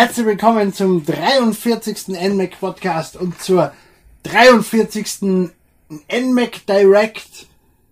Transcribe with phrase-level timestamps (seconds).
[0.00, 2.08] Herzlich willkommen zum 43.
[2.08, 3.74] NMAC Podcast und zur
[4.22, 5.50] 43.
[5.90, 7.48] NMAC Direct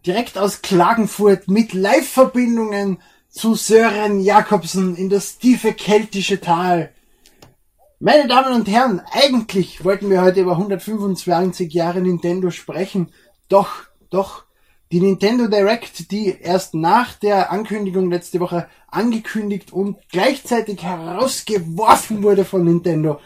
[0.07, 2.97] direkt aus Klagenfurt mit Live-Verbindungen
[3.29, 6.95] zu Sören Jakobsen in das tiefe keltische Tal.
[8.01, 13.13] Meine Damen und Herren, eigentlich wollten wir heute über 125 Jahre Nintendo sprechen,
[13.51, 14.45] doch, doch,
[14.91, 22.45] die Nintendo Direct, die erst nach der Ankündigung letzte Woche angekündigt und gleichzeitig herausgeworfen wurde
[22.45, 23.21] von Nintendo,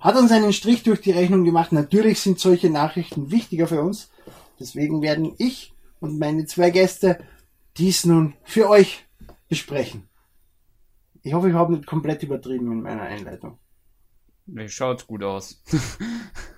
[0.00, 1.72] hat uns einen Strich durch die Rechnung gemacht.
[1.72, 4.10] Natürlich sind solche Nachrichten wichtiger für uns.
[4.58, 7.18] Deswegen werden ich und meine zwei Gäste
[7.76, 9.06] dies nun für euch
[9.48, 10.08] besprechen.
[11.22, 13.58] Ich hoffe, ich habe nicht komplett übertrieben in meiner Einleitung.
[14.46, 15.62] Nee, schaut gut aus.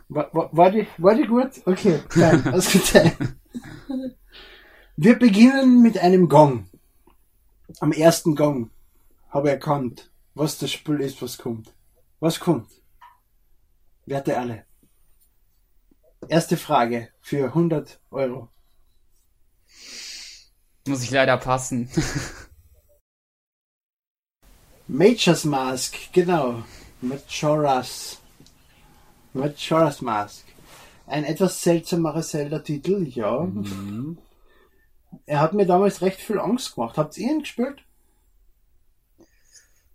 [0.08, 1.50] War, war, war, die, war die gut?
[1.66, 3.36] Okay, fein, ausgezeichnet.
[4.96, 6.68] Wir beginnen mit einem Gong.
[7.80, 8.70] Am ersten Gong
[9.28, 11.74] habe ich erkannt, was das Spiel ist, was kommt.
[12.20, 12.70] Was kommt?
[14.06, 14.64] Werte alle.
[16.28, 18.48] Erste Frage für 100 Euro.
[20.86, 21.90] Muss ich leider passen.
[24.86, 26.62] Major's Mask, genau.
[27.00, 28.18] Majora's.
[29.32, 30.44] Majora's Mask.
[31.08, 33.40] Ein etwas seltsamerer Zelda-Titel, ja.
[33.40, 34.18] Mhm.
[35.26, 36.98] Er hat mir damals recht viel Angst gemacht.
[36.98, 37.84] Habt ihr ihn gespielt?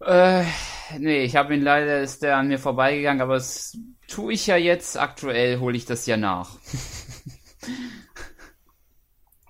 [0.02, 0.44] Äh,
[0.98, 4.56] nee, ich habe ihn leider, ist der an mir vorbeigegangen, aber das tue ich ja
[4.56, 4.98] jetzt.
[4.98, 6.58] Aktuell hole ich das ja nach.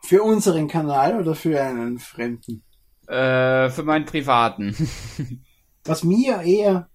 [0.03, 2.64] für unseren Kanal oder für einen fremden?
[3.08, 4.76] Äh, für meinen privaten.
[5.83, 6.89] was mir eher,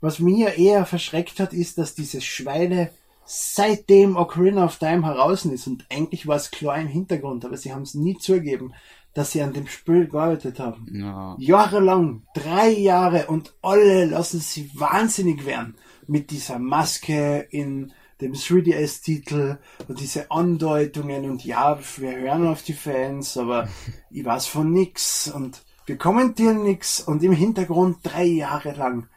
[0.00, 2.90] was mir eher verschreckt hat, ist, dass diese Schweine
[3.30, 7.74] seitdem Ocarina of Time heraus ist und eigentlich war es klar im Hintergrund, aber sie
[7.74, 8.72] haben es nie zugegeben,
[9.12, 10.86] dass sie an dem Spiel gearbeitet haben.
[10.90, 11.36] Ja.
[11.38, 15.76] Jahrelang, drei Jahre und alle lassen sie wahnsinnig werden
[16.06, 17.92] mit dieser Maske in
[18.22, 23.68] dem 3DS-Titel und diese Andeutungen und ja, wir hören auf die Fans, aber
[24.10, 29.08] ich weiß von nix und wir kommentieren nix und im Hintergrund drei Jahre lang.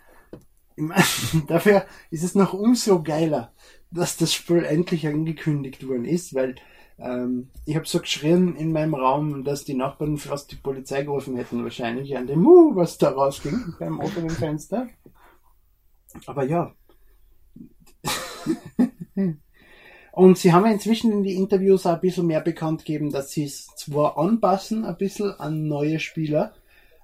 [1.48, 3.54] Dafür ist es noch umso geiler,
[3.92, 6.56] dass das Spiel endlich angekündigt worden ist, weil
[6.98, 11.36] ähm, ich habe so geschrien in meinem Raum, dass die Nachbarn fast die Polizei gerufen
[11.36, 14.88] hätten, wahrscheinlich an dem uh, was da rausging beim offenen Fenster.
[16.26, 16.74] Aber ja.
[20.14, 23.46] Und sie haben inzwischen in die Interviews auch ein bisschen mehr bekannt gegeben, dass sie
[23.46, 26.54] es zwar anpassen, ein bisschen an neue Spieler,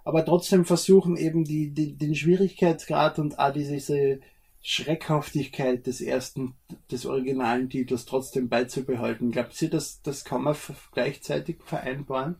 [0.03, 4.19] aber trotzdem versuchen eben die, die, den Schwierigkeitsgrad und auch diese
[4.61, 6.55] Schreckhaftigkeit des ersten,
[6.91, 9.31] des originalen Titels trotzdem beizubehalten.
[9.31, 10.55] Glaubt ihr, dass das kann man
[10.91, 12.35] gleichzeitig vereinbaren?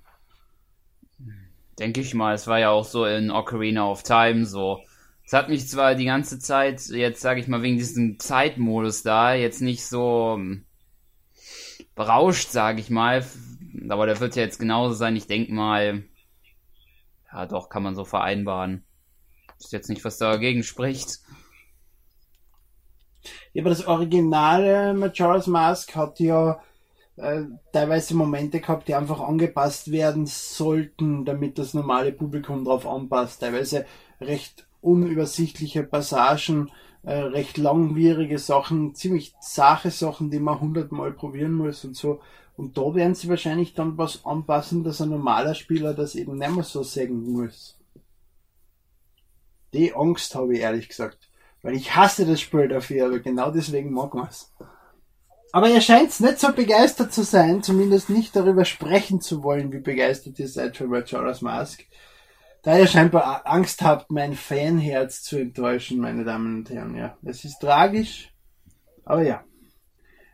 [1.80, 4.82] Denke ich mal, es war ja auch so in Ocarina of Time so.
[5.26, 9.34] Es hat mich zwar die ganze Zeit, jetzt sage ich mal wegen diesem Zeitmodus da,
[9.34, 10.66] jetzt nicht so hm,
[11.96, 13.26] berauscht, sage ich mal.
[13.90, 15.16] Aber der wird ja jetzt genauso sein.
[15.16, 16.04] Ich denke mal,
[17.32, 18.84] ja doch, kann man so vereinbaren.
[19.60, 21.20] Ist jetzt nicht, was dagegen spricht.
[23.54, 26.62] Ja, aber das originale Majora's Mask hat ja
[27.18, 27.44] äh,
[27.74, 33.42] teilweise Momente gehabt, die einfach angepasst werden sollten, damit das normale Publikum darauf anpasst.
[33.42, 33.86] Teilweise
[34.22, 36.72] recht unübersichtliche Passagen,
[37.04, 42.20] äh, recht langwierige Sachen, ziemlich zache Sachen, die man hundertmal probieren muss und so.
[42.56, 46.52] Und da werden sie wahrscheinlich dann was anpassen, dass ein normaler Spieler das eben nicht
[46.52, 47.78] mehr so sehen muss.
[49.74, 51.27] Die Angst habe ich ehrlich gesagt.
[51.62, 54.54] Weil ich hasse das Spiel dafür, aber genau deswegen mag man es.
[55.52, 59.80] Aber ihr scheint nicht so begeistert zu sein, zumindest nicht darüber sprechen zu wollen, wie
[59.80, 61.84] begeistert ihr seid für Majora's Mask.
[62.64, 67.18] Da ihr scheinbar Angst habt, mein Fanherz zu enttäuschen, meine Damen und Herren, ja.
[67.24, 68.34] Es ist tragisch,
[69.06, 69.44] aber ja.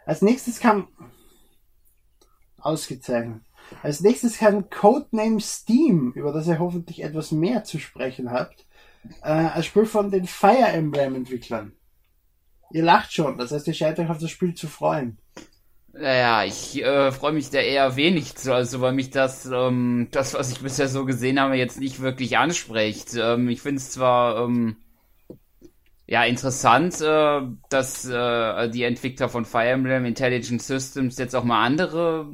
[0.06, 0.88] Als nächstes kam,
[2.58, 3.42] ausgezeichnet.
[3.82, 8.66] Als nächstes kam Codename Steam, über das ihr hoffentlich etwas mehr zu sprechen habt
[9.22, 11.74] äh, ein Spiel von den Fire Emblem Entwicklern.
[12.72, 15.18] Ihr lacht schon, das heißt, ihr scheint euch auf das Spiel zu freuen.
[15.96, 20.34] Naja, ich äh, freue mich da eher wenig zu, also weil mich das, ähm, das,
[20.34, 23.14] was ich bisher so gesehen habe, jetzt nicht wirklich anspricht.
[23.16, 24.78] Ähm, ich finde es zwar ähm,
[26.08, 31.64] ja interessant, äh, dass äh, die Entwickler von Fire Emblem Intelligent Systems jetzt auch mal
[31.64, 32.28] andere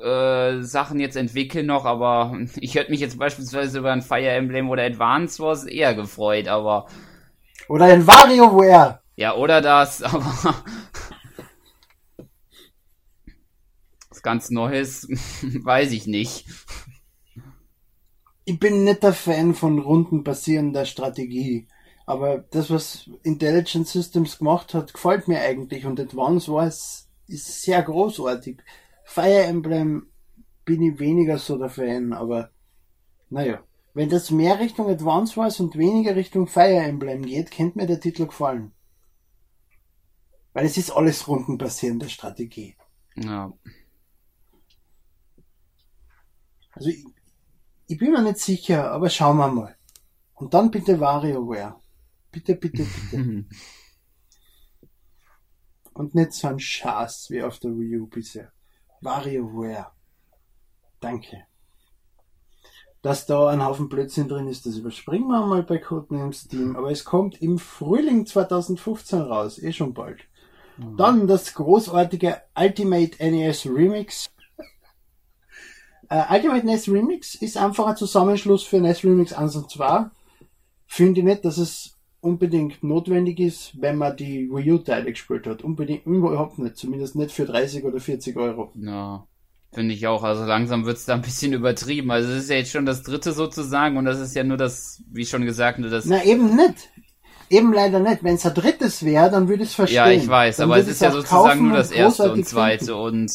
[0.00, 4.70] äh, Sachen jetzt entwickeln noch, aber ich hätte mich jetzt beispielsweise über ein Fire Emblem
[4.70, 6.86] oder Advance Wars eher gefreut, aber.
[7.68, 9.00] Oder ein WarioWare.
[9.16, 10.62] Ja, oder das, aber.
[14.10, 15.08] was ganz Neues,
[15.42, 16.46] weiß ich nicht.
[18.46, 21.66] Ich bin nicht der Fan von rundenbasierender Strategie.
[22.06, 27.82] Aber das, was Intelligent Systems gemacht hat, gefällt mir eigentlich und Advance Wars ist sehr
[27.82, 28.58] großartig.
[29.04, 30.10] Fire Emblem
[30.64, 32.50] bin ich weniger so der Fan, aber
[33.30, 33.62] naja.
[33.92, 38.00] Wenn das mehr Richtung Advance Wars und weniger Richtung Fire Emblem geht, könnte mir der
[38.00, 38.72] Titel gefallen.
[40.52, 42.76] Weil es ist alles rundenbasierende Strategie.
[43.14, 43.52] Ja.
[46.72, 47.04] Also ich,
[47.86, 49.76] ich bin mir nicht sicher, aber schauen wir mal.
[50.34, 51.80] Und dann bitte WarioWare.
[52.32, 53.44] Bitte, bitte, bitte.
[55.92, 58.53] Und nicht so ein Schatz wie auf der Wii U bisher.
[59.04, 59.86] WarioWare.
[61.00, 61.44] Danke.
[63.02, 66.74] Dass da ein Haufen Blödsinn drin ist, das überspringen wir mal bei Codenames Team.
[66.74, 70.22] Aber es kommt im Frühling 2015 raus, eh schon bald.
[70.78, 70.96] Mhm.
[70.96, 74.30] Dann das großartige Ultimate NES Remix.
[76.08, 80.06] äh, Ultimate NES Remix ist einfach ein Zusammenschluss für NES Remix 1 und 2.
[80.86, 81.93] Finde ich nicht, dass es
[82.24, 85.62] unbedingt notwendig ist, wenn man die Wii U-Teile gespielt hat.
[85.62, 86.76] Unbedingt, überhaupt nicht.
[86.76, 88.72] Zumindest nicht für 30 oder 40 Euro.
[88.74, 89.26] Ja,
[89.72, 90.22] finde ich auch.
[90.22, 92.10] Also langsam wird es da ein bisschen übertrieben.
[92.10, 95.02] Also es ist ja jetzt schon das dritte sozusagen und das ist ja nur das,
[95.12, 96.06] wie schon gesagt, nur das...
[96.06, 96.90] Na eben nicht.
[97.50, 98.24] Eben leider nicht.
[98.24, 99.96] Wenn es ein drittes wäre, dann würde ich es verstehen.
[99.96, 103.00] Ja, ich weiß, dann aber es ist ja sozusagen nur das erste und zweite finden.
[103.00, 103.32] und...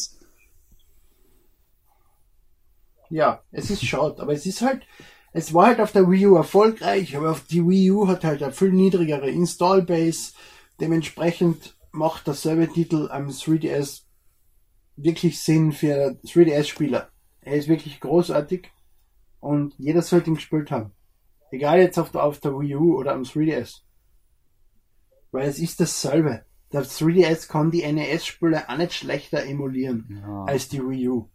[3.08, 4.82] Ja, es ist schade, aber es ist halt,
[5.32, 8.42] es war halt auf der Wii U erfolgreich, aber auf die Wii U hat halt
[8.42, 10.32] eine viel niedrigere Install-Base.
[10.80, 14.02] Dementsprechend macht derselbe Titel am 3DS
[14.96, 17.10] wirklich Sinn für 3DS-Spieler.
[17.42, 18.70] Er ist wirklich großartig
[19.38, 20.92] und jeder sollte ihn gespielt haben.
[21.50, 23.80] Egal jetzt auf der, auf der Wii U oder am 3DS.
[25.30, 26.44] Weil es ist dasselbe.
[26.72, 30.44] Der 3DS kann die NES-Spiele auch nicht schlechter emulieren ja.
[30.44, 31.28] als die Wii U.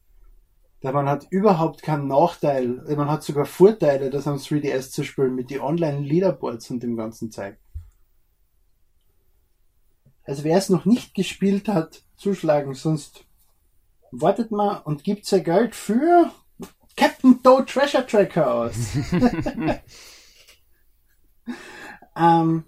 [0.85, 5.33] Da man hat überhaupt keinen Nachteil, man hat sogar Vorteile, das am 3DS zu spielen
[5.33, 7.57] mit die Online-Leaderboards und dem ganzen Zeug.
[10.25, 13.25] Also wer es noch nicht gespielt hat, zuschlagen, sonst
[14.11, 16.29] wartet mal und gibt sein Geld für
[16.95, 18.75] Captain Toad Treasure Tracker aus.
[22.15, 22.63] ähm,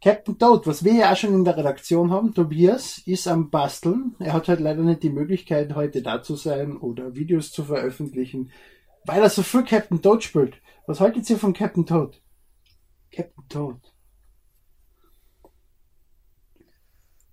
[0.00, 4.14] Captain Toad, was wir ja auch schon in der Redaktion haben, Tobias ist am Basteln.
[4.20, 8.52] Er hat halt leider nicht die Möglichkeit, heute da zu sein oder Videos zu veröffentlichen,
[9.04, 10.54] weil er so viel Captain Toad spielt.
[10.86, 12.20] Was haltet ihr von Captain Toad?
[13.10, 13.80] Captain Toad.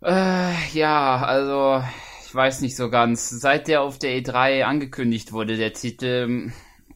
[0.01, 1.83] Äh, ja, also
[2.25, 3.29] ich weiß nicht so ganz.
[3.29, 6.51] Seit der auf der E3 angekündigt wurde, der Titel,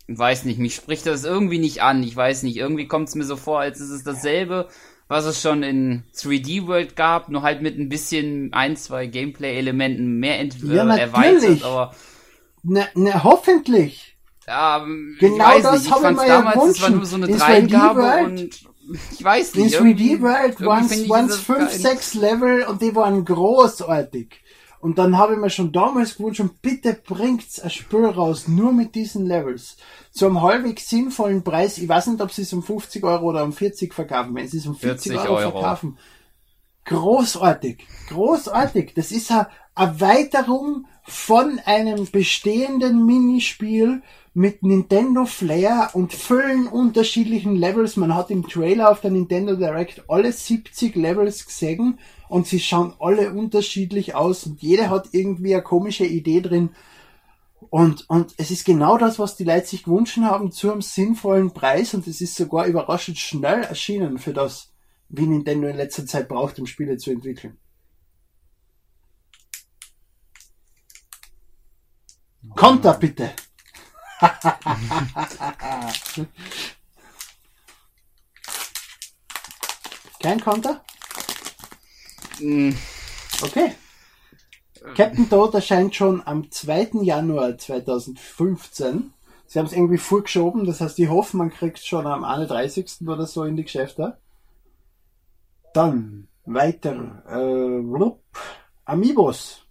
[0.07, 2.01] weiß nicht, mich spricht das irgendwie nicht an.
[2.01, 4.68] Ich weiß nicht, irgendwie kommt es mir so vor, als ist es dasselbe
[5.09, 10.19] was es schon in 3D World gab, nur halt mit ein bisschen ein, zwei Gameplay-Elementen
[10.19, 11.94] mehr ent ja, äh, erweitert, aber.
[12.61, 14.15] Na, na, hoffentlich.
[14.47, 14.85] Ja,
[15.19, 15.85] genau ich weiß das nicht.
[15.88, 18.50] Ich fand damals, es war nur so eine Dreingabe und
[19.11, 19.75] ich weiß nicht.
[19.75, 24.29] In 3D World waren es fünf, sechs Level und die waren großartig.
[24.81, 28.71] Und dann habe ich mir schon damals gewünscht, und bitte bringt's ein Spiel raus, nur
[28.71, 29.75] mit diesen Levels.
[30.11, 31.77] Zu einem halbwegs sinnvollen Preis.
[31.77, 34.33] Ich weiß nicht, ob sie es um 50 Euro oder um 40 verkaufen.
[34.35, 35.98] Wenn sie es um 40, 40 Euro, Euro, verkaufen.
[36.86, 37.86] Großartig.
[38.07, 38.93] Großartig.
[38.95, 44.01] Das ist eine Erweiterung von einem bestehenden Minispiel
[44.33, 47.98] mit Nintendo Flair und vielen unterschiedlichen Levels.
[47.98, 52.93] Man hat im Trailer auf der Nintendo Direct alle 70 Levels gesehen und sie schauen
[53.00, 56.69] alle unterschiedlich aus und jeder hat irgendwie eine komische Idee drin.
[57.69, 61.51] Und, und es ist genau das, was die Leute sich gewünscht haben, zu einem sinnvollen
[61.51, 64.71] Preis und es ist sogar überraschend schnell erschienen für das,
[65.09, 67.57] wie Nintendo in letzter Zeit braucht, um Spiele zu entwickeln.
[72.55, 73.31] Konter bitte!
[80.21, 80.83] Kein Konter?
[82.39, 82.74] Mm.
[83.43, 83.72] Okay.
[84.96, 87.01] Captain Toad erscheint schon am 2.
[87.01, 89.13] Januar 2015.
[89.46, 93.08] Sie haben es irgendwie vorgeschoben, das heißt, ich hoffe, man kriegt es schon am 31.
[93.08, 94.17] oder so in die Geschäfte.
[95.74, 98.12] Dann weiter, äh,
[98.86, 99.65] Amiibos.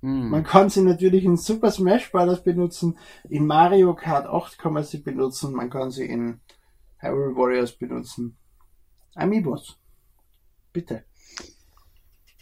[0.00, 0.30] Hm.
[0.30, 2.42] Man kann sie natürlich in Super Smash Bros.
[2.42, 6.40] benutzen, in Mario Kart 8 kann man sie benutzen, man kann sie in
[6.98, 8.36] Hyrule Warriors benutzen.
[9.14, 9.78] Amiibos.
[10.72, 11.04] Bitte.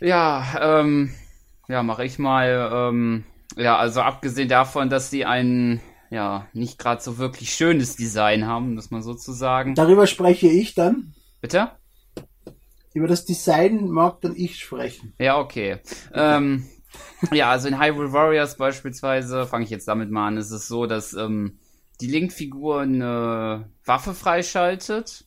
[0.00, 1.14] Ja, ähm,
[1.68, 2.70] ja, mache ich mal.
[2.72, 3.24] Ähm,
[3.56, 8.74] ja, also abgesehen davon, dass sie ein ja nicht gerade so wirklich schönes Design haben,
[8.74, 9.74] muss man sozusagen.
[9.74, 11.14] Darüber spreche ich dann.
[11.40, 11.70] Bitte?
[12.94, 15.14] Über das Design mag dann ich sprechen.
[15.18, 15.78] Ja, okay.
[16.14, 16.66] Ähm,
[17.32, 20.86] ja, also in Hyrule Warriors beispielsweise, fange ich jetzt damit mal an, ist es so,
[20.86, 21.58] dass ähm,
[22.00, 25.26] die Link-Figur eine Waffe freischaltet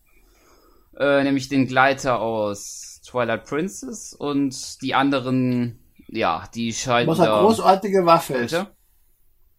[1.00, 7.32] äh, nämlich den Gleiter aus Twilight Princess und die anderen, ja, die schalten Was eine
[7.32, 8.52] großartige Waffe ist.
[8.52, 8.68] Bitte?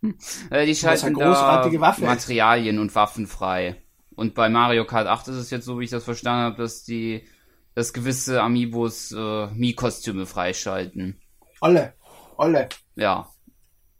[0.50, 2.06] Äh, die schalten da großartige Waffe ist.
[2.06, 3.82] Materialien und Waffen frei.
[4.16, 6.84] Und bei Mario Kart 8 ist es jetzt so, wie ich das verstanden habe, dass
[6.84, 7.26] die
[7.74, 11.20] dass gewisse Amiibos äh, Mii-Kostüme freischalten.
[11.60, 11.94] Alle.
[12.36, 12.68] Alle.
[12.96, 13.28] Ja,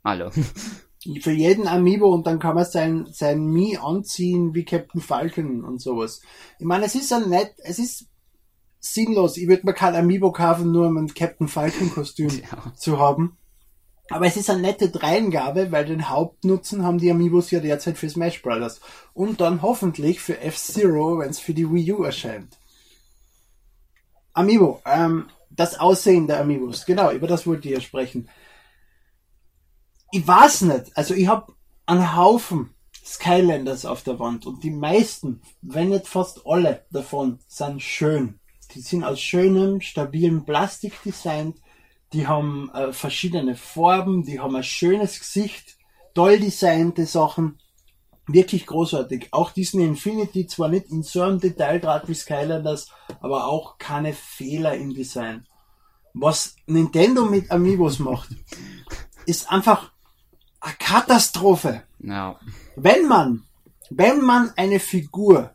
[0.03, 0.31] alle.
[1.23, 5.81] Für jeden Amiibo und dann kann man sein, sein Mii anziehen wie Captain Falcon und
[5.81, 6.21] sowas.
[6.59, 8.07] Ich meine, es ist ja nett, es ist
[8.81, 9.37] sinnlos.
[9.37, 12.73] Ich würde mir kein Amiibo kaufen, nur um ein Captain Falcon Kostüm Ja.
[12.75, 13.37] zu haben.
[14.09, 18.11] Aber es ist eine nette Dreingabe, weil den Hauptnutzen haben die Amiibos ja derzeit für
[18.11, 18.81] Smash Brothers.
[19.15, 22.59] Und dann hoffentlich für F-Zero, wenn es für die Wii U erscheint.
[24.33, 28.29] Amiibo, ähm, das Aussehen der Amiibos, genau, über das wollte ich ja sprechen.
[30.11, 31.53] Ich weiß nicht, also ich habe
[31.87, 32.71] einen Haufen
[33.05, 38.40] Skylanders auf der Wand und die meisten, wenn nicht fast alle davon, sind schön.
[38.75, 41.57] Die sind aus schönem, stabilem Plastik designt,
[42.13, 45.77] die haben äh, verschiedene Farben, die haben ein schönes Gesicht,
[46.15, 47.59] toll designte Sachen,
[48.27, 49.29] wirklich großartig.
[49.33, 54.75] Auch Disney Infinity, zwar nicht in so einem Detailgrad wie Skylanders, aber auch keine Fehler
[54.75, 55.47] im Design.
[56.15, 58.31] Was Nintendo mit Amiibos macht,
[59.27, 59.93] ist einfach
[60.61, 61.85] eine Katastrophe.
[62.01, 62.39] Ja.
[62.77, 63.45] Wenn man,
[63.91, 65.55] wenn man eine Figur,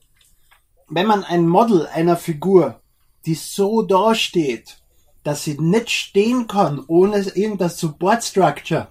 [0.88, 2.80] wenn man ein Model einer Figur,
[3.26, 4.78] die so dasteht,
[5.24, 8.90] dass sie nicht stehen kann ohne irgendeine Support Structure,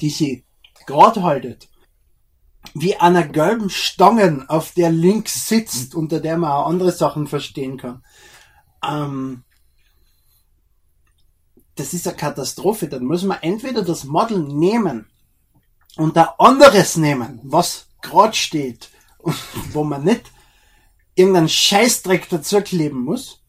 [0.00, 0.44] die sie
[0.86, 1.68] gerade haltet,
[2.74, 7.78] wie einer gelben Stangen, auf der links sitzt, unter der man auch andere Sachen verstehen
[7.78, 8.04] kann.
[8.84, 9.44] Ähm,
[11.74, 12.88] das ist eine Katastrophe.
[12.88, 15.06] Dann muss man entweder das Model nehmen
[15.96, 18.90] und ein anderes nehmen, was gerade steht,
[19.72, 20.30] wo man nicht
[21.14, 23.42] irgendeinen Scheißdreck dazu kleben muss.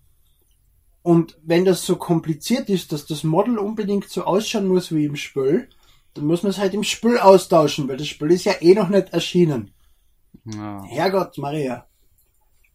[1.07, 5.15] Und wenn das so kompliziert ist, dass das Model unbedingt so ausschauen muss wie im
[5.15, 5.69] Spiel,
[6.13, 8.89] dann muss man es halt im Spiel austauschen, weil das Spiel ist ja eh noch
[8.89, 9.71] nicht erschienen.
[10.43, 10.83] ja.
[10.83, 11.87] Herrgott, Maria.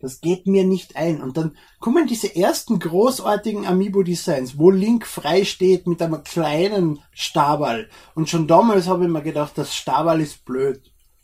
[0.00, 1.20] Das geht mir nicht ein.
[1.20, 7.90] Und dann kommen diese ersten großartigen Amiibo-Designs, wo Link frei steht mit einem kleinen Stabal.
[8.14, 10.80] Und schon damals habe ich mir gedacht, das Stabal ist blöd.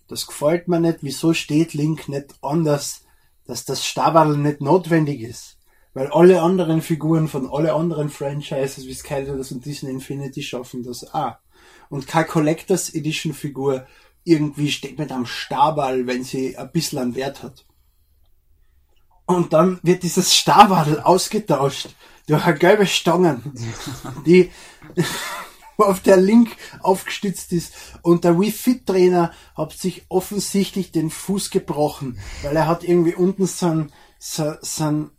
[0.09, 0.99] Das gefällt mir nicht.
[1.01, 3.07] Wieso steht Link nicht anders,
[3.47, 5.58] dass das Stabal nicht notwendig ist?
[5.95, 11.15] Weil alle anderen Figuren von alle anderen Franchises wie Skylanders und Disney Infinity schaffen das
[11.15, 11.37] auch.
[11.89, 13.87] Und keine Collectors Edition Figur
[14.25, 17.65] irgendwie steht mit einem Stabal, wenn sie ein bisschen an Wert hat.
[19.27, 21.91] Und dann wird dieses Stabadel ausgetauscht
[22.27, 23.55] durch eine gelbe Stangen,
[24.27, 24.51] die
[25.77, 27.75] auf der Link aufgestützt ist.
[28.03, 33.15] Und der Wii Fit Trainer hat sich offensichtlich den Fuß gebrochen, weil er hat irgendwie
[33.15, 35.11] unten so ein, so, so ein,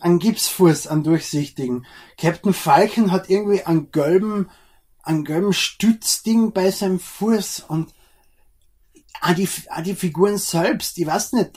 [0.00, 1.86] einen Gipsfuß, einen durchsichtigen.
[2.18, 4.48] Captain Falcon hat irgendwie einen gelben,
[5.02, 7.94] einen gelben Stützding bei seinem Fuß und
[9.20, 11.50] ah, die, ah, die Figuren selbst, ich weiß nicht,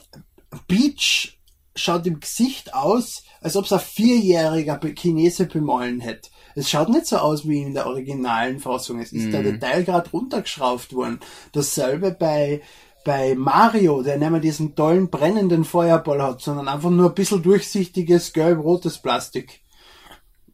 [0.67, 1.39] Peach
[1.75, 6.29] schaut im Gesicht aus, als ob es ein Vierjähriger Chinese bemalen hätte.
[6.55, 8.99] Es schaut nicht so aus wie in der originalen Fassung.
[8.99, 11.19] Es ist der Detail gerade runtergeschraubt worden.
[11.53, 12.61] Dasselbe bei,
[13.05, 17.41] bei Mario, der nicht mehr diesen tollen brennenden Feuerball hat, sondern einfach nur ein bisschen
[17.41, 19.61] durchsichtiges gelb-rotes Plastik.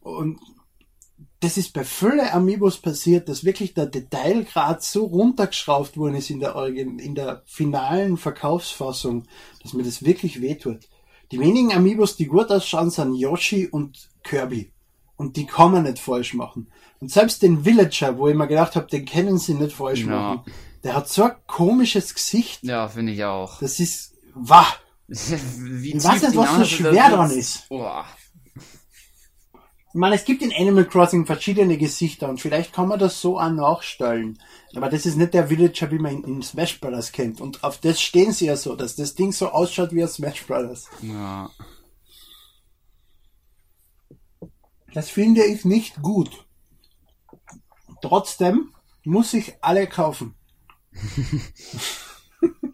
[0.00, 0.38] Und
[1.40, 6.40] das ist bei Fülle Amiibos passiert, dass wirklich der Detailgrad so runtergeschraubt worden ist in
[6.40, 9.24] der, Origin in der finalen Verkaufsfassung,
[9.62, 10.88] dass mir das wirklich wehtut.
[11.32, 14.72] Die wenigen Amiibos, die gut ausschauen, sind Yoshi und Kirby.
[15.16, 16.70] Und die kann man nicht falsch machen.
[17.00, 20.06] Und selbst den Villager, wo ich mir gedacht habe, den kennen sie nicht falsch Ja.
[20.06, 20.52] machen,
[20.86, 22.62] der hat so ein komisches Gesicht.
[22.62, 23.58] Ja, finde ich auch.
[23.58, 24.64] Das ist wah.
[25.08, 27.68] Wie Ich weiß nicht, was so schwer dran ist.
[27.68, 28.06] Boah.
[29.52, 33.40] Ich meine, es gibt in Animal Crossing verschiedene Gesichter und vielleicht kann man das so
[33.40, 34.38] auch nachstellen.
[34.76, 37.40] Aber das ist nicht der Villager, wie man ihn in Smash Brothers kennt.
[37.40, 40.46] Und auf das stehen sie ja so, dass das Ding so ausschaut wie ein Smash
[40.46, 40.86] Brothers.
[41.02, 41.50] Ja.
[44.94, 46.46] Das finde ich nicht gut.
[48.02, 50.36] Trotzdem muss ich alle kaufen.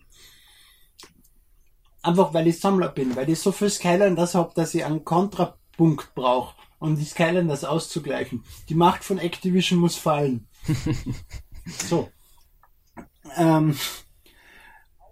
[2.02, 6.14] Einfach weil ich Sammler bin, weil ich so viel Skylanders habe, dass ich einen Kontrapunkt
[6.14, 8.42] brauche, um die Skylanders auszugleichen.
[8.68, 10.48] Die Macht von Activision muss fallen.
[11.88, 12.10] so.
[13.36, 13.76] Ähm,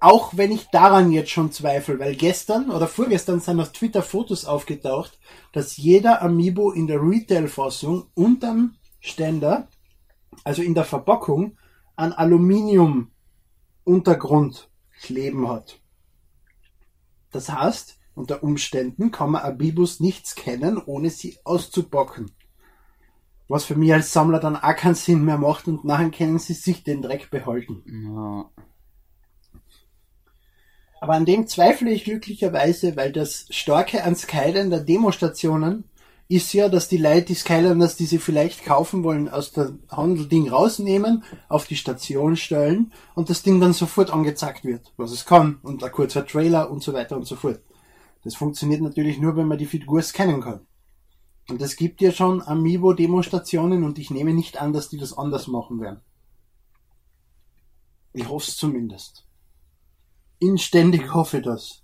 [0.01, 4.47] auch wenn ich daran jetzt schon zweifle, weil gestern oder vorgestern sind auf Twitter Fotos
[4.47, 5.19] aufgetaucht,
[5.53, 9.69] dass jeder Amiibo in der Retail-Fassung unterm Ständer,
[10.43, 11.57] also in der Verpackung,
[12.01, 14.69] an Aluminium-Untergrund
[15.01, 15.81] kleben hat.
[17.31, 22.33] Das heißt, Unter Umständen kann man Abibus nicht scannen, ohne sie auszubocken.
[23.49, 26.53] Was für mich als Sammler dann auch keinen Sinn mehr macht und nachher können sie
[26.53, 27.83] sich den Dreck behalten.
[28.15, 28.51] Ja.
[31.01, 35.85] Aber an dem zweifle ich glücklicherweise, weil das Starke an Skylander Demostationen
[36.31, 40.49] ist ja, dass die Leute die Skylanders, die sie vielleicht kaufen wollen, aus der Handelding
[40.49, 45.59] rausnehmen, auf die Station stellen und das Ding dann sofort angezeigt wird, was es kann
[45.63, 47.61] und ein kurzer Trailer und so weiter und so fort.
[48.23, 50.61] Das funktioniert natürlich nur, wenn man die Figur scannen kann.
[51.49, 55.49] Und es gibt ja schon Amiibo-Demonstrationen und ich nehme nicht an, dass die das anders
[55.49, 56.01] machen werden.
[58.13, 59.27] Ich hoffe es zumindest.
[60.39, 61.83] Inständig hoffe das.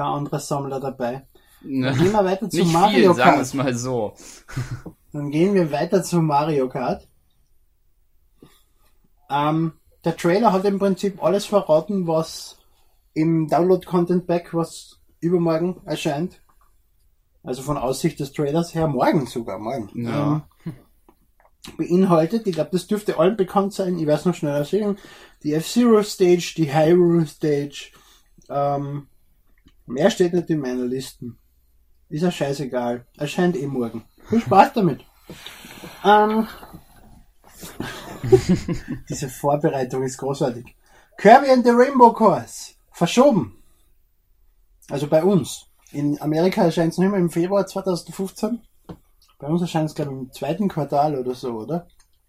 [0.00, 1.26] Kein anderer Sammler dabei.
[1.62, 3.42] Dann gehen wir weiter zu Nicht Mario viel, sagen wir Kart.
[3.42, 4.14] es mal so.
[5.12, 7.06] Dann gehen wir weiter zu Mario Kart.
[9.28, 9.72] Ähm,
[10.06, 12.56] der Trailer hat im Prinzip alles verraten, was
[13.12, 16.40] im Download Content Pack, was übermorgen erscheint.
[17.42, 19.90] Also von Aussicht des Trailers her, morgen sogar, morgen.
[20.02, 20.48] Ja.
[20.64, 20.72] Ähm,
[21.76, 24.96] beinhaltet, ich glaube, das dürfte allen bekannt sein, ich werde es noch schneller erzählen,
[25.42, 27.92] die F-Zero Stage, die Hyrule Stage,
[28.48, 29.09] ähm,
[29.90, 31.38] mehr steht nicht in meiner Listen.
[32.08, 33.06] Ist ja scheißegal.
[33.16, 34.04] Erscheint eh morgen.
[34.28, 35.04] Viel Spaß damit.
[36.04, 36.48] Ähm,
[39.08, 40.74] diese Vorbereitung ist großartig.
[41.16, 42.74] Kirby and the Rainbow Course.
[42.90, 43.62] Verschoben.
[44.88, 45.66] Also bei uns.
[45.92, 48.60] In Amerika erscheint es nicht mehr im Februar 2015.
[49.38, 51.86] Bei uns erscheint es, glaube ich, im zweiten Quartal oder so, oder?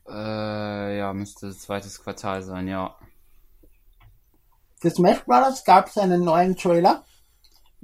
[0.07, 2.95] Äh, ja, müsste zweites Quartal sein, ja.
[4.79, 7.03] Für Smash Brothers gab es einen neuen Trailer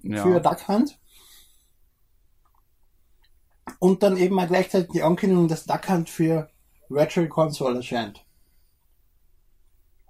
[0.03, 0.23] ja.
[0.23, 0.97] für Duck Hunt.
[3.79, 6.49] Und dann eben auch gleichzeitig die Ankündigung, dass Duck Hunt für
[6.89, 8.25] Virtual Console erscheint.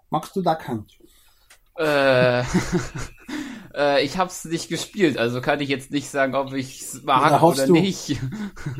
[0.10, 0.98] Magst du Duck Hunt?
[1.78, 2.42] Äh,
[3.76, 7.68] äh, ich hab's nicht gespielt, also kann ich jetzt nicht sagen, ob ich's mag oder
[7.68, 7.74] du.
[7.74, 8.20] nicht.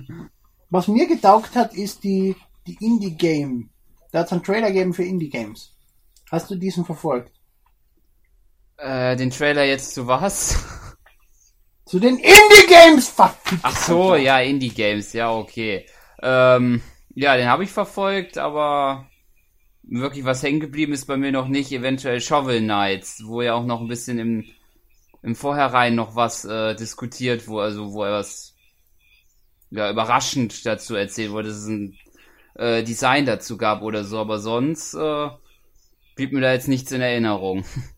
[0.70, 3.70] Was mir getaugt hat, ist die, die Indie-Game.
[4.12, 5.74] Da hat es einen Trailer gegeben für Indie-Games.
[6.30, 7.32] Hast du diesen verfolgt?
[8.78, 10.58] Äh, den Trailer jetzt zu was?
[11.88, 13.10] Zu den Indie-Games!
[13.10, 13.62] verfickt.
[13.64, 15.86] Ach so, ja, Indie Games, ja, okay.
[16.22, 16.82] Ähm,
[17.16, 19.08] ja, den habe ich verfolgt, aber
[19.84, 21.72] wirklich was hängen geblieben ist bei mir noch nicht.
[21.72, 24.46] Eventuell Shovel Knights, wo ja auch noch ein bisschen im,
[25.24, 28.54] im Vorhinein noch was äh, diskutiert wurde, also wo er was
[29.72, 31.98] ja, überraschend dazu erzählt wurde, dass es ein
[32.56, 35.30] äh, Design dazu gab oder so, aber sonst äh,
[36.16, 37.64] blieb mir da jetzt nichts in Erinnerung.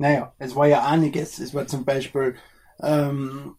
[0.00, 1.38] Naja, es war ja einiges.
[1.38, 2.34] Es war zum Beispiel,
[2.80, 3.56] ähm,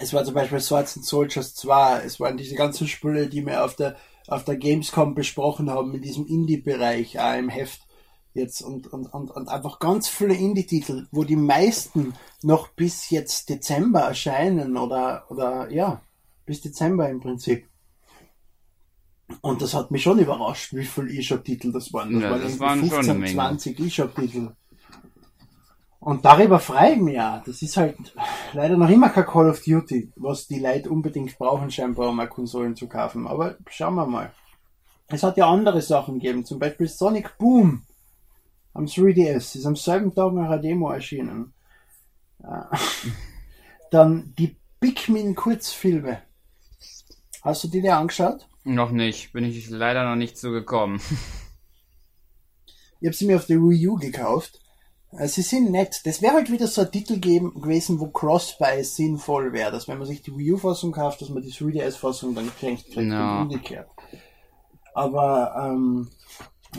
[0.00, 2.02] es war zum Beispiel Swords and Soldiers 2.
[2.04, 3.96] Es waren diese ganzen Spiele, die wir auf der,
[4.28, 7.80] auf der Gamescom besprochen haben, in diesem Indie-Bereich, auch im Heft
[8.32, 13.48] jetzt und, und, und, und einfach ganz viele Indie-Titel, wo die meisten noch bis jetzt
[13.48, 16.00] Dezember erscheinen oder, oder, ja,
[16.44, 17.68] bis Dezember im Prinzip.
[19.42, 22.12] Und das hat mich schon überrascht, wie viele E-Shop-Titel das waren.
[22.14, 23.32] Das Ja, waren das waren schon eine Menge.
[23.34, 24.52] 20 E-Shop-Titel.
[26.00, 27.42] Und darüber freue ich mich auch.
[27.44, 27.96] Das ist halt
[28.52, 32.28] leider noch immer kein Call of Duty, was die Leute unbedingt brauchen, scheinbar, um mal
[32.28, 33.26] Konsolen zu kaufen.
[33.26, 34.32] Aber schauen wir mal.
[35.08, 37.82] Es hat ja andere Sachen gegeben, zum Beispiel Sonic Boom
[38.72, 41.54] am 3DS, ist am selben Tag nach einer Demo erschienen.
[42.42, 42.76] Äh,
[43.90, 46.22] Dann die Pikmin Kurzfilme.
[47.42, 48.46] Hast du die dir angeschaut?
[48.66, 51.00] Noch nicht, bin ich leider noch nicht so gekommen.
[52.98, 54.58] Ich habe sie mir auf der Wii U gekauft.
[55.12, 56.00] Äh, Sie sind nett.
[56.06, 59.70] Das wäre halt wieder so ein Titel geben, gewesen, wo Cross-Buy sinnvoll wäre.
[59.70, 63.42] Dass wenn man sich die Wii U-Fassung kauft, dass man die 3DS-Fassung dann kriegt, Ja.
[63.42, 63.90] und umgekehrt.
[64.94, 66.08] Aber ähm,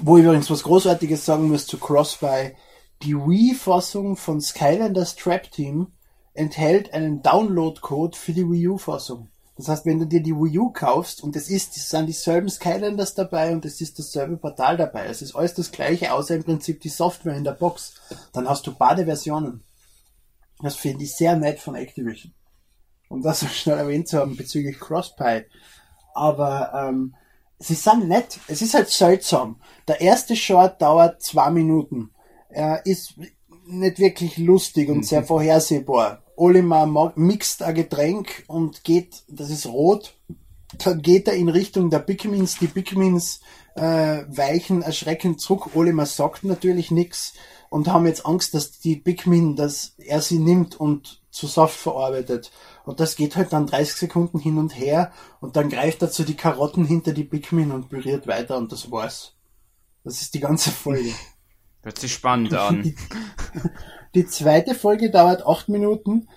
[0.02, 2.56] wo ich übrigens was Großartiges sagen muss zu Cross-Buy.
[3.04, 5.92] Die Wii-Fassung von Skylanders Trap Team
[6.34, 9.30] enthält einen Download-Code für die Wii U-Fassung.
[9.58, 12.48] Das heißt, wenn du dir die Wii U kaufst und es ist, es sind dieselben
[12.50, 15.08] Skylanders dabei und es ist dasselbe Portal dabei.
[15.08, 17.96] Es ist alles das gleiche, außer im Prinzip die Software in der Box.
[18.34, 19.64] Dann hast du beide Versionen.
[20.62, 22.34] Das finde ich sehr nett von Activision.
[23.10, 25.46] Um das so schnell erwähnt zu haben bezüglich Crosspie.
[26.14, 27.16] Aber ähm,
[27.58, 28.40] sie sind nett.
[28.48, 29.60] Es ist halt seltsam.
[29.88, 32.12] Der erste Short dauert zwei Minuten.
[32.50, 33.16] Er ist
[33.66, 36.22] nicht wirklich lustig und sehr vorhersehbar.
[36.38, 40.16] Olimar ma- mixt ein Getränk und geht, das ist rot,
[41.02, 42.58] geht er in Richtung der Pikmins.
[42.60, 43.42] Die Pikmins
[43.76, 45.76] äh, weichen erschreckend zurück.
[45.76, 47.34] Olimar sagt natürlich nichts
[47.70, 52.52] und haben jetzt Angst, dass die Pikmin, dass er sie nimmt und zu Saft verarbeitet.
[52.86, 56.24] Und das geht halt dann 30 Sekunden hin und her und dann greift er zu
[56.24, 59.34] die Karotten hinter die Pikmin und berührt weiter und das war's.
[60.04, 61.14] Das ist die ganze Folge.
[61.82, 62.96] Hört sich spannend an.
[64.16, 66.28] Die, zweite Folge dauert acht Minuten,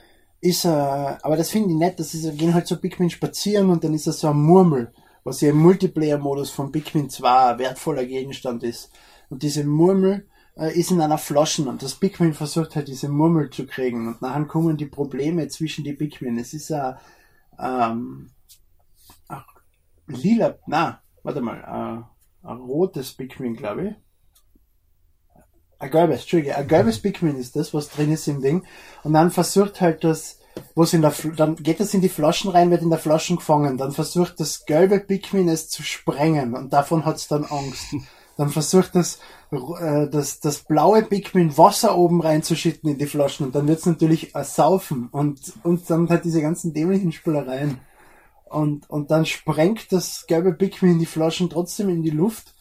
[0.40, 3.84] ist, äh, aber das finde ich nett, das ist, gehen halt so Pikmin spazieren und
[3.84, 4.92] dann ist er so ein Murmel,
[5.24, 8.90] was ja im Multiplayer-Modus von Pikmin 2 ein wertvoller Gegenstand ist.
[9.28, 13.50] Und diese Murmel äh, ist in einer Flaschen und das Pikmin versucht halt diese Murmel
[13.50, 16.38] zu kriegen und nachher kommen die Probleme zwischen die Pikmin.
[16.38, 16.96] Es ist ein,
[17.58, 18.30] ähm,
[19.28, 19.46] ach,
[20.06, 23.94] lila, na, warte mal, äh, ein rotes Pikmin, glaube ich.
[25.80, 28.64] Ein gelbes, Entschuldige, ein gelbes Pikmin ist das, was drin ist im Ding.
[29.02, 30.38] Und dann versucht halt das,
[30.74, 33.78] was in der, dann geht es in die Flaschen rein, wird in der Flaschen gefangen.
[33.78, 37.96] Dann versucht das gelbe Pikmin es zu sprengen und davon hat es dann Angst.
[38.36, 39.18] Dann versucht das,
[39.50, 43.86] äh, das, das blaue Pikmin Wasser oben reinzuschütten in die Flaschen und dann wird es
[43.86, 47.80] natürlich saufen und, und dann halt diese ganzen dämlichen Spielereien.
[48.46, 52.54] Und, und dann sprengt das gelbe Pikmin die Flaschen trotzdem in die Luft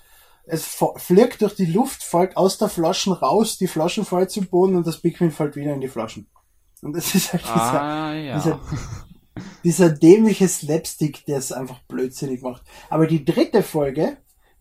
[0.49, 4.75] es fliegt durch die Luft, fällt aus der Flaschen raus, die Flaschen fallen zum Boden
[4.75, 6.27] und das Pikmin fällt wieder in die Flaschen.
[6.81, 8.37] Und das ist halt dieser, ah, ja.
[8.37, 8.59] dieser,
[9.63, 12.63] dieser dämliche Slapstick, der es einfach blödsinnig macht.
[12.89, 14.17] Aber die dritte Folge,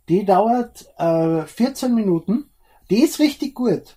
[0.08, 2.50] die dauert äh, 14 Minuten,
[2.90, 3.96] die ist richtig gut.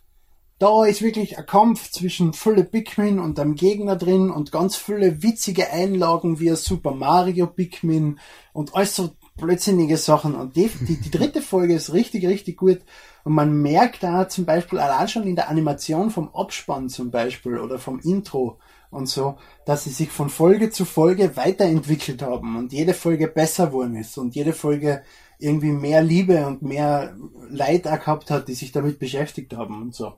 [0.60, 5.24] Da ist wirklich ein Kampf zwischen viele Pikmin und einem Gegner drin und ganz viele
[5.24, 8.20] witzige Einlagen wie ein Super Mario Pikmin
[8.54, 9.10] und alles so
[9.42, 10.36] blödsinnige Sachen.
[10.36, 12.80] Und die, die, die dritte Folge ist richtig, richtig gut.
[13.24, 17.60] Und man merkt da zum Beispiel allein schon in der Animation vom Abspann zum Beispiel
[17.60, 18.58] oder vom Intro
[18.90, 23.68] und so, dass sie sich von Folge zu Folge weiterentwickelt haben und jede Folge besser
[23.68, 25.04] geworden ist und jede Folge
[25.40, 27.16] irgendwie mehr Liebe und mehr
[27.50, 30.14] Leid gehabt hat, die sich damit beschäftigt haben und so.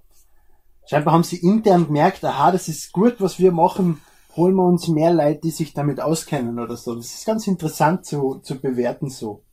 [0.86, 4.02] Scheinbar haben sie intern gemerkt, aha, das ist gut, was wir machen,
[4.36, 6.96] holen wir uns mehr Leute, die sich damit auskennen oder so.
[6.96, 9.43] Das ist ganz interessant zu, zu bewerten so.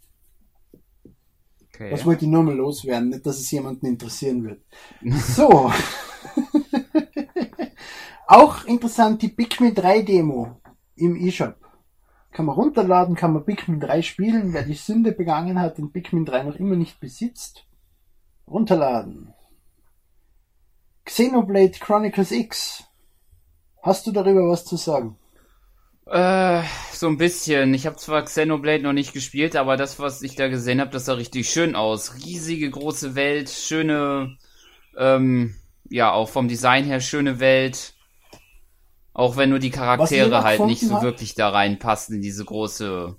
[1.74, 1.90] Okay.
[1.90, 4.62] Das wollte ich nur mal loswerden, nicht, dass es jemanden interessieren wird.
[5.36, 5.72] so.
[8.26, 10.60] Auch interessant die Pikmin 3 Demo
[10.94, 11.56] im eShop.
[12.32, 14.52] Kann man runterladen, kann man Pikmin 3 spielen.
[14.52, 17.66] Wer die Sünde begangen hat und Pikmin 3 noch immer nicht besitzt,
[18.46, 19.34] runterladen.
[21.04, 22.89] Xenoblade Chronicles X
[23.82, 25.16] Hast du darüber was zu sagen?
[26.06, 26.62] Äh,
[26.92, 27.72] so ein bisschen.
[27.72, 31.04] Ich habe zwar Xenoblade noch nicht gespielt, aber das, was ich da gesehen habe, das
[31.04, 32.16] sah richtig schön aus.
[32.16, 34.36] Riesige große Welt, schöne,
[34.98, 35.54] ähm,
[35.88, 37.94] ja, auch vom Design her schöne Welt.
[39.12, 41.02] Auch wenn nur die Charaktere halt nicht so hat?
[41.02, 43.16] wirklich da reinpassen in diese große,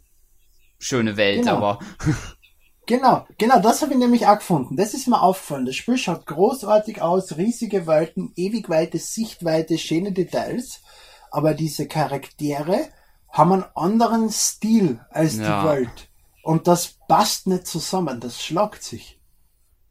[0.79, 1.57] schöne Welt, genau.
[1.57, 1.79] aber.
[2.87, 4.75] Genau, genau, das habe ich nämlich auch gefunden.
[4.75, 5.65] Das ist mir aufgefallen.
[5.65, 10.81] Das Spiel schaut großartig aus, riesige Welten, ewig weite Sichtweite, schöne Details.
[11.29, 12.89] Aber diese Charaktere
[13.29, 15.61] haben einen anderen Stil als ja.
[15.61, 16.09] die Welt.
[16.43, 19.19] Und das passt nicht zusammen, das schlagt sich.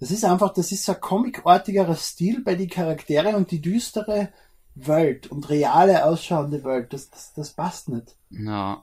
[0.01, 4.31] Das ist einfach, das ist ein comicartigerer Stil bei die Charaktere und die düstere
[4.75, 6.93] Welt und reale ausschauende Welt.
[6.93, 8.17] Das, das, das passt nicht.
[8.31, 8.83] Ja.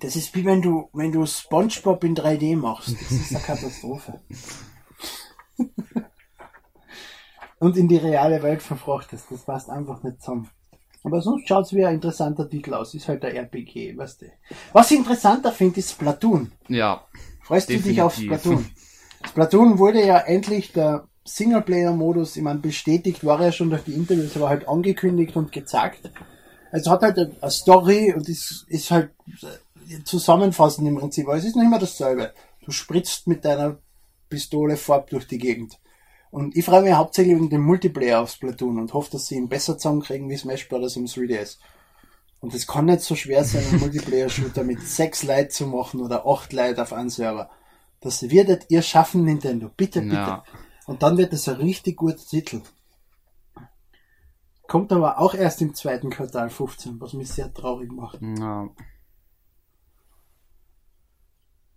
[0.00, 2.94] Das ist wie wenn du, wenn du SpongeBob in 3D machst.
[3.00, 4.20] Das ist eine Katastrophe.
[7.58, 9.26] Und in die reale Welt verfrachtest.
[9.30, 10.50] Das passt einfach nicht zusammen.
[11.02, 12.92] Aber sonst schaut es wie ein interessanter Titel aus.
[12.92, 14.26] Ist halt der RPG, weißt du.
[14.72, 16.52] Was ich interessanter finde, ist Splatoon.
[16.68, 17.06] Ja.
[17.42, 17.84] Freust definitiv.
[17.84, 18.66] du dich auf Splatoon?
[19.24, 24.36] Splatoon wurde ja endlich der Singleplayer-Modus, ich meine, bestätigt war er schon durch die Interviews,
[24.36, 26.10] aber halt angekündigt und gezeigt.
[26.70, 29.10] Also hat halt eine Story und ist, ist halt
[30.04, 32.32] zusammenfassen im Prinzip, aber es ist nicht mehr dasselbe.
[32.64, 33.78] Du spritzt mit deiner
[34.28, 35.78] Pistole Farb durch die Gegend.
[36.30, 39.48] Und ich freue mich hauptsächlich wegen dem Multiplayer aufs Platoon und hoffe, dass sie ihn
[39.48, 40.96] besser zusammenkriegen wie Smash Bros.
[40.96, 41.58] im 3DS.
[42.40, 46.26] Und es kann nicht so schwer sein, einen Multiplayer-Shooter mit sechs Leuten zu machen oder
[46.26, 47.50] acht Leuten auf einen Server.
[48.00, 49.70] Das werdet ihr schaffen, Nintendo.
[49.74, 50.14] Bitte, bitte.
[50.14, 50.44] Ja.
[50.86, 52.60] Und dann wird es ein richtig guter Titel.
[54.68, 58.20] Kommt aber auch erst im zweiten Quartal 15, was mich sehr traurig macht.
[58.20, 58.68] Ja.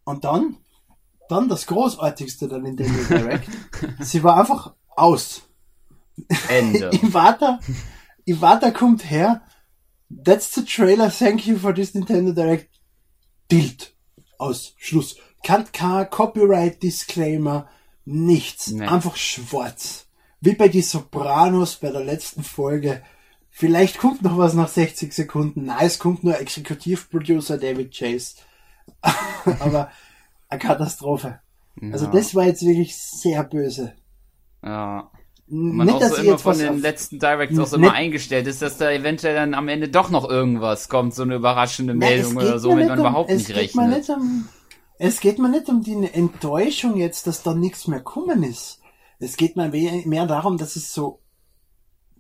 [0.10, 0.58] Und dann,
[1.30, 3.48] dann das Großartigste der Nintendo Direct.
[4.00, 5.44] sie war einfach aus.
[6.48, 6.90] Ende.
[7.04, 7.60] Iwata,
[8.26, 9.44] Iwata kommt her.
[10.10, 11.12] That's the trailer.
[11.12, 12.70] Thank you for this Nintendo Direct.
[13.48, 13.94] Bild.
[14.40, 14.74] Aus.
[14.78, 15.18] Schluss.
[15.44, 17.70] Kein, kein Copyright Disclaimer.
[18.04, 18.72] Nichts.
[18.72, 18.88] Nee.
[18.88, 20.08] Einfach schwarz.
[20.42, 23.04] Wie bei die Sopranos bei der letzten Folge.
[23.52, 25.66] Vielleicht kommt noch was nach 60 Sekunden.
[25.66, 28.38] Nein, es kommt nur Exekutivproducer David Chase.
[29.60, 29.90] Aber
[30.50, 31.40] eine Katastrophe.
[31.92, 32.12] Also Ja.
[32.12, 33.94] das war jetzt wirklich sehr böse.
[34.64, 35.10] Ja.
[35.52, 38.62] Man Nicht, auch so immer von den letzten Directs auch so Nicht- immer eingestellt ist,
[38.62, 42.48] dass da eventuell dann am Ende doch noch irgendwas kommt, so eine überraschende Meldung geht
[42.50, 43.90] oder so, mit nicht man um- überhaupt nicht rechnet.
[43.90, 44.48] nicht um,
[45.00, 48.80] es geht mir nicht um die Enttäuschung jetzt, dass da nichts mehr kommen ist.
[49.20, 49.70] Es geht mir
[50.06, 51.20] mehr darum, dass es so,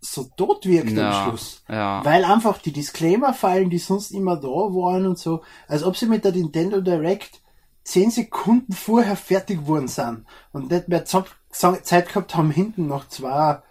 [0.02, 1.64] so tot wirkt Ja, am Schluss.
[1.68, 2.04] ja.
[2.06, 6.06] Weil einfach die Disclaimer fallen, die sonst immer da waren und so, als ob sie
[6.08, 7.42] mit der Nintendo Direct
[7.84, 13.62] zehn Sekunden vorher fertig geworden sind und nicht mehr Zeit gehabt haben, hinten noch zwei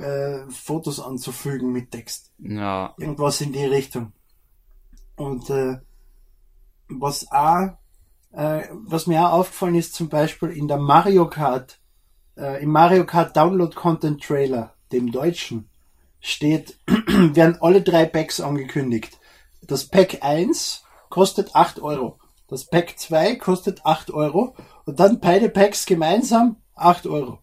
[0.00, 2.94] äh, Fotos anzufügen mit Text Ja.
[2.98, 4.12] irgendwas in die Richtung.
[5.16, 5.78] Und äh,
[6.88, 7.76] was auch,
[8.32, 11.80] äh, was mir auch aufgefallen ist, zum Beispiel in der Mario Kart,
[12.36, 15.68] äh, im Mario Kart Download Content Trailer, dem deutschen,
[16.20, 19.18] steht, werden alle drei Packs angekündigt.
[19.62, 22.18] Das Pack 1 kostet 8 Euro.
[22.48, 24.54] Das Pack 2 kostet 8 Euro.
[24.86, 27.40] Und dann beide Packs gemeinsam 8 Euro.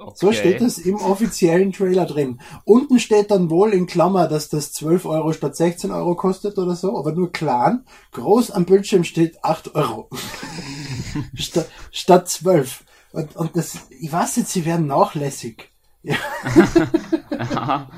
[0.00, 0.14] Okay.
[0.14, 2.40] So steht es im offiziellen Trailer drin.
[2.64, 6.74] Unten steht dann wohl in Klammer, dass das 12 Euro statt 16 Euro kostet oder
[6.74, 7.84] so, aber nur klein.
[8.12, 10.08] Groß am Bildschirm steht 8 Euro.
[11.34, 12.84] statt, statt 12.
[13.12, 15.69] Und, und das, ich weiß jetzt, sie werden nachlässig.
[16.02, 16.16] Ja.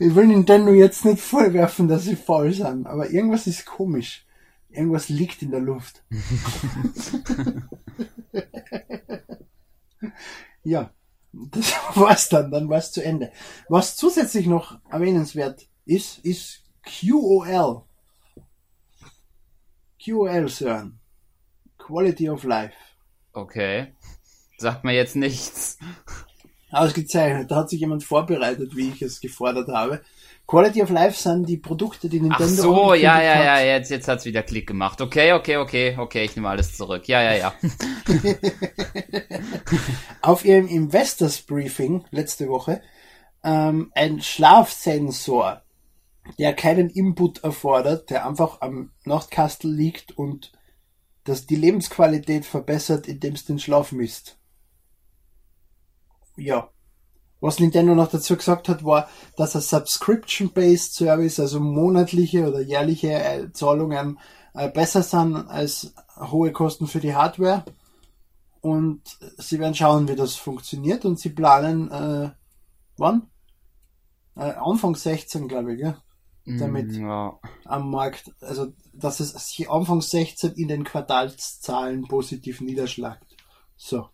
[0.00, 4.26] ich will Nintendo jetzt nicht vorwerfen, dass sie faul sind, aber irgendwas ist komisch.
[4.68, 6.04] Irgendwas liegt in der Luft.
[10.66, 10.92] Ja,
[11.32, 13.30] das war's dann, dann war's zu Ende.
[13.68, 17.84] Was zusätzlich noch erwähnenswert ist, ist QOL.
[20.04, 20.98] QOL, Sören.
[21.78, 22.74] Quality of Life.
[23.32, 23.94] Okay.
[24.58, 25.78] Sagt mir jetzt nichts.
[26.70, 27.50] Ausgezeichnet.
[27.50, 30.02] Da hat sich jemand vorbereitet, wie ich es gefordert habe.
[30.46, 33.44] Quality of Life sind die Produkte, die Ach Nintendo so, ja, ja, hat.
[33.44, 35.00] ja, jetzt, jetzt hat's wieder Klick gemacht.
[35.00, 37.08] Okay, okay, okay, okay, ich nehme alles zurück.
[37.08, 37.54] Ja, ja, ja.
[40.22, 42.80] auf ihrem Investors Briefing letzte Woche
[43.42, 45.62] ähm, ein Schlafsensor,
[46.38, 50.52] der keinen Input erfordert, der einfach am Nachtkastel liegt und
[51.24, 54.38] das die Lebensqualität verbessert, indem es den Schlaf misst.
[56.36, 56.70] Ja.
[57.40, 63.12] Was Nintendo noch dazu gesagt hat, war, dass ein Subscription-Based Service, also monatliche oder jährliche
[63.12, 64.18] äh, Zahlungen,
[64.54, 67.64] äh, besser sind als hohe Kosten für die Hardware
[68.62, 69.02] und
[69.38, 72.30] sie werden schauen, wie das funktioniert und sie planen, äh,
[72.96, 73.28] wann?
[74.34, 75.96] Äh, Anfang 16, glaube ich, gell?
[76.46, 77.38] Damit Ja.
[77.64, 83.26] am Markt, also dass es sich Anfang 16 in den Quartalszahlen positiv niederschlagt.
[83.76, 84.08] So.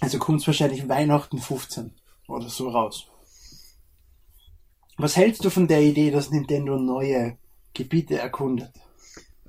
[0.00, 1.92] Also kommt es wahrscheinlich Weihnachten 15
[2.28, 3.06] oder so raus.
[4.98, 7.36] Was hältst du von der Idee, dass Nintendo neue
[7.74, 8.72] Gebiete erkundet?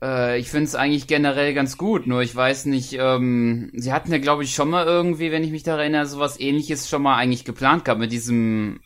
[0.01, 4.11] Äh, ich finde es eigentlich generell ganz gut, nur ich weiß nicht, ähm, sie hatten
[4.11, 7.15] ja, glaube ich, schon mal irgendwie, wenn ich mich daran erinnere, sowas ähnliches schon mal
[7.15, 8.81] eigentlich geplant gehabt mit diesem,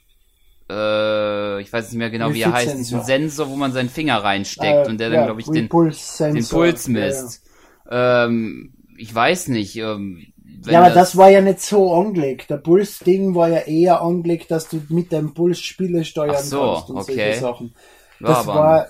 [0.70, 4.24] äh, ich weiß nicht mehr genau, wie er heißt, diesem Sensor, wo man seinen Finger
[4.24, 6.34] reinsteckt und der dann, glaube ich, den, Pulssensor.
[6.34, 7.06] den Puls Ja, ja.
[7.06, 7.44] misst.
[7.90, 10.31] Ähm, ich weiß nicht, ähm,
[10.66, 12.50] Ja, aber das, war ja nicht so angelegt.
[12.50, 16.90] Der Puls-Ding war ja eher angelegt, dass du mit deinem Puls Spiele steuern so, kannst
[16.90, 17.14] und okay.
[17.16, 17.76] solche Sachen.
[18.20, 18.88] Ja, Das aber- war,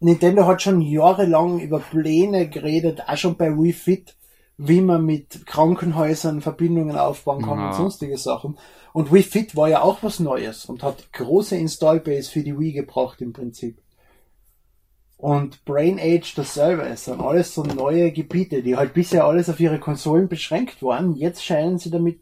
[0.00, 4.14] Nintendo hat schon jahrelang über Pläne geredet, auch schon bei Wii Fit,
[4.58, 7.66] wie man mit Krankenhäusern Verbindungen aufbauen kann Ja.
[7.68, 8.58] und sonstige Sachen.
[8.92, 12.72] Und Wii Fit war ja auch was Neues und hat große Installbase für die Wii
[12.72, 13.78] gebracht im Prinzip.
[15.16, 16.82] Und Brain Age dasselbe.
[16.82, 21.14] Es sind alles so neue Gebiete, die halt bisher alles auf ihre Konsolen beschränkt waren.
[21.14, 22.20] Jetzt scheinen sie damit,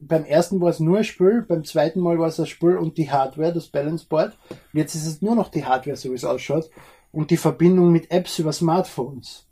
[0.00, 2.98] beim ersten war es nur ein Spiel, beim zweiten Mal war es ein Spiel und
[2.98, 4.36] die Hardware, das Balance Board.
[4.48, 6.70] Und jetzt ist es nur noch die Hardware, so wie es ausschaut.
[7.10, 9.48] Und die Verbindung mit Apps über Smartphones.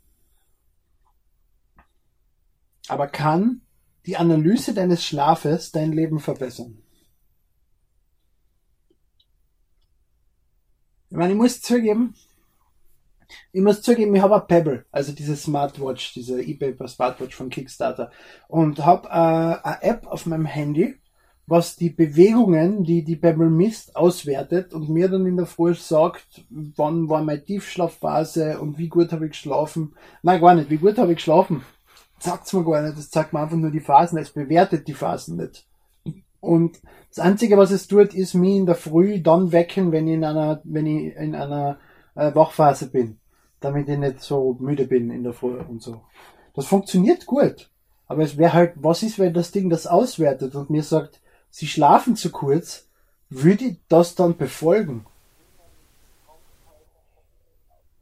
[2.87, 3.61] Aber kann
[4.05, 6.81] die Analyse deines Schlafes dein Leben verbessern?
[11.11, 12.15] Ich meine, ich muss zugeben,
[13.51, 18.11] ich muss zugeben, ich habe ein Pebble, also diese Smartwatch, diese eBay Smartwatch von Kickstarter
[18.47, 20.95] und habe äh, eine App auf meinem Handy,
[21.49, 26.45] was die Bewegungen, die die Pebble misst, auswertet und mir dann in der Früh sagt,
[26.49, 29.95] wann war meine Tiefschlafphase und wie gut habe ich geschlafen.
[30.21, 31.63] Nein, gar nicht, wie gut habe ich geschlafen.
[32.19, 35.37] Sagt's mir gar nicht, das sagt mir einfach nur die Phasen, es bewertet die Phasen
[35.37, 35.65] nicht.
[36.39, 40.13] Und das Einzige, was es tut, ist mich in der Früh dann wecken, wenn ich
[40.15, 41.79] in einer, wenn ich in einer
[42.15, 43.19] äh, Wachphase bin.
[43.59, 46.01] Damit ich nicht so müde bin in der Früh und so.
[46.53, 47.69] Das funktioniert gut.
[48.07, 51.67] Aber es wäre halt, was ist, wenn das Ding das auswertet und mir sagt, sie
[51.67, 52.87] schlafen zu kurz,
[53.29, 55.05] würde ich das dann befolgen?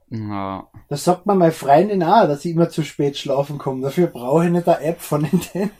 [0.10, 0.67] Ja.
[0.88, 3.82] Das sagt mir meine Freundin auch, dass ich immer zu spät schlafen komme.
[3.82, 5.72] Dafür brauche ich nicht eine App von Nintendo.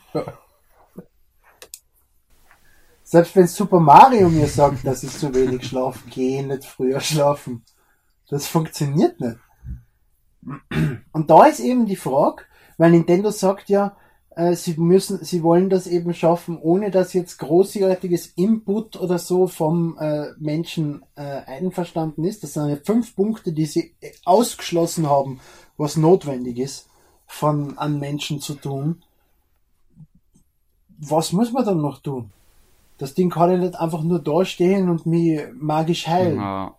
[3.04, 7.64] Selbst wenn Super Mario mir sagt, dass ich zu wenig schlafen gehe, nicht früher schlafen.
[8.30, 9.38] Das funktioniert nicht.
[11.14, 12.44] Und da ist eben die Frage,
[12.78, 13.96] weil Nintendo sagt ja,
[14.38, 19.48] äh, sie müssen, sie wollen das eben schaffen, ohne dass jetzt großartiges Input oder so
[19.48, 22.44] vom äh, Menschen äh, einverstanden ist.
[22.44, 25.40] Das sind ja fünf Punkte, die sie ausgeschlossen haben,
[25.78, 26.88] was notwendig ist,
[27.26, 29.04] von an Menschen zu tun.
[31.00, 32.32] Was muss man dann noch tun?
[32.98, 36.38] Das Ding kann ja nicht einfach nur da stehen und mich magisch heilen.
[36.38, 36.76] ja.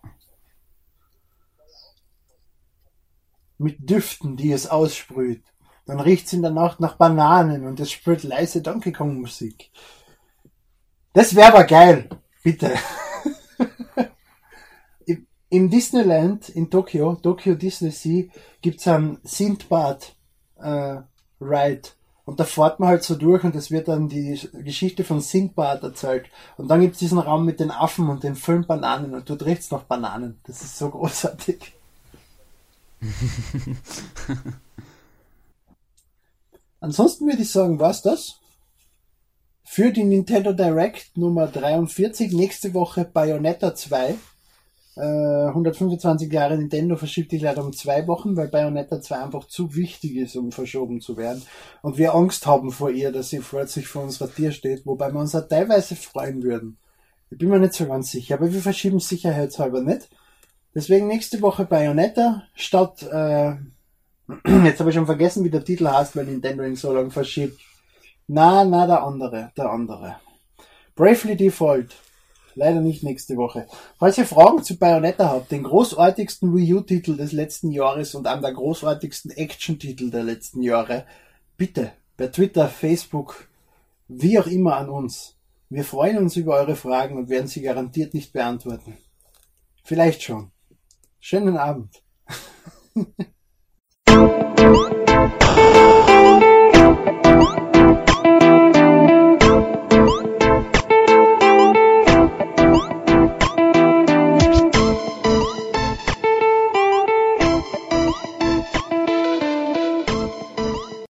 [3.59, 5.43] Mit Düften, die es aussprüht.
[5.85, 9.69] Dann riecht's in der Nacht nach Bananen und es spürt leise Donkey Kong Musik.
[11.13, 12.09] Das wäre aber geil.
[12.43, 12.71] Bitte.
[15.51, 18.25] Im- Disneyland in Tokio, Tokyo Disney Sea,
[18.61, 20.15] gibt's einen Sindbad
[20.57, 20.97] äh,
[21.41, 21.89] Ride.
[22.25, 25.81] Und da fährt man halt so durch und es wird dann die Geschichte von Sindbad
[25.81, 26.29] erzählt.
[26.57, 29.71] Und dann gibt's diesen Raum mit den Affen und den fünf Bananen und dort riecht's
[29.71, 30.39] nach Bananen.
[30.45, 31.73] Das ist so großartig.
[36.79, 38.39] Ansonsten würde ich sagen, war's das?
[39.63, 44.15] Für die Nintendo Direct Nummer 43, nächste Woche Bayonetta 2.
[44.95, 49.75] Äh, 125 Jahre Nintendo verschiebt sich leider um zwei Wochen, weil Bayonetta 2 einfach zu
[49.75, 51.43] wichtig ist, um verschoben zu werden.
[51.81, 55.19] Und wir Angst haben vor ihr, dass sie plötzlich vor unserer Tür steht, wobei wir
[55.19, 56.77] uns auch teilweise freuen würden.
[57.29, 60.09] Ich bin mir nicht so ganz sicher, aber wir verschieben sicherheitshalber nicht.
[60.75, 63.55] Deswegen nächste Woche Bayonetta statt, äh,
[64.65, 67.59] jetzt habe ich schon vergessen, wie der Titel heißt, weil Nintendo ihn so lange verschiebt.
[68.27, 70.17] Na, na, der andere, der andere.
[70.95, 71.95] Bravely Default.
[72.55, 73.67] Leider nicht nächste Woche.
[73.97, 78.41] Falls ihr Fragen zu Bayonetta habt, den großartigsten Wii U-Titel des letzten Jahres und einem
[78.41, 81.05] der großartigsten Action-Titel der letzten Jahre,
[81.57, 83.47] bitte per Twitter, Facebook,
[84.07, 85.35] wie auch immer an uns.
[85.69, 88.97] Wir freuen uns über eure Fragen und werden sie garantiert nicht beantworten.
[89.83, 90.51] Vielleicht schon.
[91.19, 92.01] Schönen Abend.